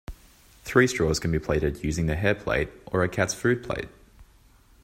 [0.63, 3.87] Three straws can be plaited using the hair plait or a cat's foot plait.